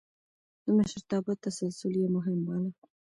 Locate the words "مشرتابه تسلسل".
0.77-1.93